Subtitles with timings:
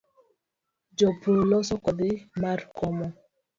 [0.97, 2.11] Jopur loso kodhi
[2.41, 3.07] mar komo